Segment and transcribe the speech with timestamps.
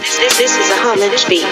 [0.00, 0.69] This, this this is
[1.28, 1.46] beat.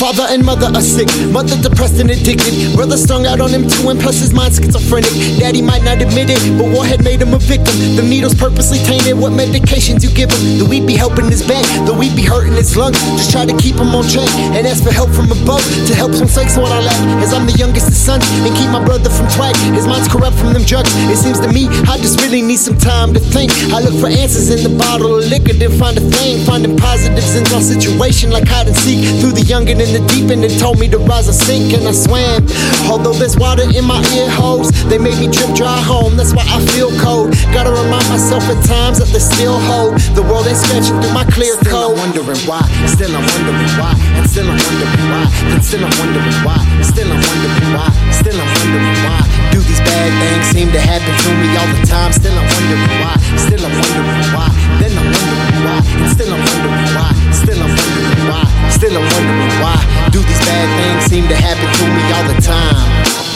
[0.00, 2.56] Father and mother are sick, mother depressed and addicted.
[2.74, 5.12] Brother strung out on him too, and plus his mind schizophrenic.
[5.36, 7.76] Daddy might not admit it, but war had made him a victim.
[7.96, 9.18] The needles purposely tainted.
[9.20, 10.56] What medications you give him?
[10.56, 12.96] The weed be helping his back, the weed be hurting his lungs.
[13.20, 16.16] Just try to keep him on track and ask for help from above to help
[16.16, 16.96] some sakes what I lack.
[17.20, 19.52] As I'm the youngest of sons and keep my brother from twag.
[19.76, 20.88] His mind's corrupt from them drugs.
[21.12, 23.52] It seems to me I just really need some time to think.
[23.68, 26.29] I look for answers in the bottle of liquor, then find a thing.
[26.46, 30.02] Finding positives in my situation like hide and seek through the young and in the
[30.06, 30.44] deep end.
[30.44, 32.46] It told me to rise or sink, and I swam.
[32.86, 36.16] Although there's water in my ear holes, they made me drip dry home.
[36.16, 37.34] That's why I feel cold.
[37.50, 39.98] Gotta remind myself at times that they still hold.
[40.14, 41.98] The world ain't scratching through my clear Still code.
[41.98, 45.94] I'm wondering why, still I'm wondering why, and still I'm wondering why, and still I'm
[45.98, 49.18] wondering why, still I'm wondering why, still I'm wondering why.
[49.50, 52.14] Do these bad things seem to happen to me all the time?
[52.14, 54.48] Still I'm wondering why, still I'm wondering why,
[54.80, 55.80] then I'm wondering why,
[56.12, 59.39] still I'm wondering why, still I'm wondering why, still I'm wondering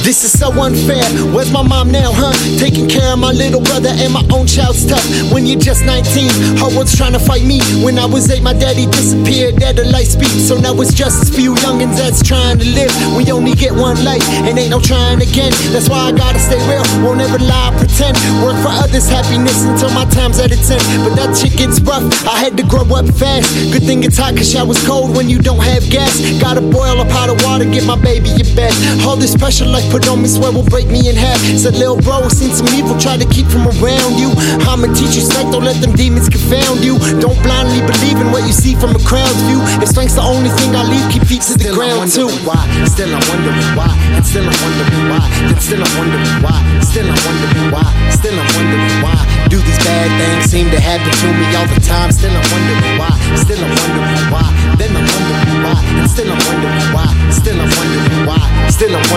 [0.05, 1.01] This is so unfair.
[1.33, 2.37] Where's my mom now, huh?
[2.61, 5.01] Taking care of my little brother and my own child's stuff.
[5.33, 7.65] When you're just 19, her world's trying to fight me.
[7.81, 10.45] When I was eight, my daddy disappeared at a light speed.
[10.45, 12.93] So now it's just a few youngins that's trying to live.
[13.17, 15.57] We only get one life, and ain't no trying again.
[15.73, 16.85] That's why I gotta stay real.
[17.01, 18.21] Won't ever lie, pretend.
[18.45, 20.85] Work for others' happiness until my time's at its end.
[21.01, 22.05] But that shit gets rough.
[22.29, 23.49] I had to grow up fast.
[23.73, 26.21] Good thing it's hot, cause shower's cold when you don't have gas.
[26.45, 28.77] Gotta boil a pot of water, get my baby in bed.
[29.09, 31.39] All this pressure life put on me, swear will break me in half.
[31.55, 34.35] Said, little bro, I seen some evil, try to keep from around you.
[34.67, 36.99] I'ma teach you strength, don't let them demons confound you.
[37.23, 39.63] Don't blindly believe in what you see from a crowd's view.
[39.79, 42.27] If strength's the only thing I leave, keep feet to the ground too.
[42.43, 42.59] why,
[42.91, 47.07] still I'm wondering why, and still I'm wondering why, then still I'm wondering why, still
[47.07, 49.19] I'm wondering why, still I'm wondering why.
[49.47, 52.11] Do these bad things seem to happen to me all the time?
[52.11, 53.14] Still I'm wondering why,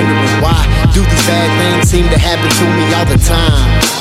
[0.07, 0.91] wondering why.
[0.93, 3.97] Do these bad things seem to happen to me all the time?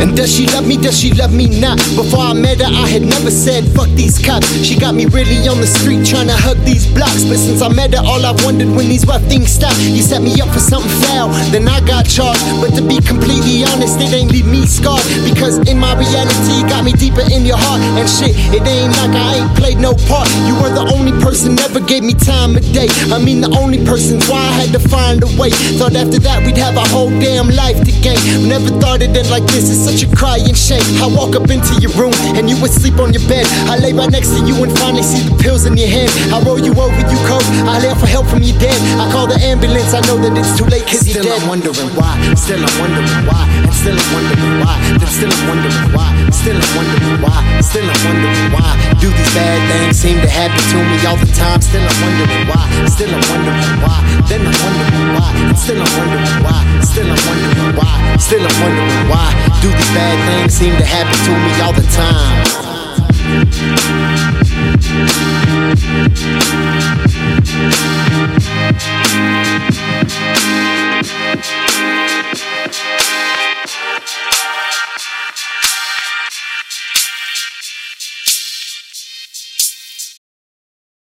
[0.00, 0.76] And does she love me?
[0.76, 1.76] Does she love me not?
[1.92, 4.48] Before I met her, I had never said fuck these cops.
[4.64, 7.24] She got me really on the street trying to hug these blocks.
[7.28, 9.76] But since I met her, all I've wondered when these rough things stop.
[9.76, 12.40] You set me up for something foul, then I got charged.
[12.64, 15.04] But to be completely honest, it ain't leave me scarred.
[15.28, 16.92] Because in my reality, got me
[17.28, 17.80] in your heart.
[17.98, 20.28] And shit, it ain't like I ain't played no part.
[20.48, 22.88] You were the only person ever gave me time of day.
[23.12, 25.50] I mean, the only person why I had to find a way.
[25.76, 28.18] Thought after that we'd have a whole damn life to gain.
[28.48, 29.68] Never thought it'd end like this.
[29.68, 30.84] It's such a crying shame.
[31.02, 33.44] I walk up into your room and you would sleep on your bed.
[33.68, 36.10] I lay right next to you and finally see the pills in your hand.
[36.32, 37.44] I roll you over, you cold.
[37.66, 38.78] I yell for help from your dad.
[39.00, 39.92] I call the ambulance.
[39.94, 41.42] I know that it's too late cause you're Still dead.
[41.42, 45.44] I'm wondering why, still I'm wondering why, and still I'm wondering why, then still I'm
[45.48, 45.69] wondering
[50.40, 51.60] happen to me all the time?
[51.60, 56.40] Still I'm wondering why, still I'm wondering why, then I'm wondering why, still I'm wondering
[56.40, 59.28] why, still I'm wondering why, still I'm wondering why.
[59.60, 62.30] Do these bad things seem to happen to me all the time?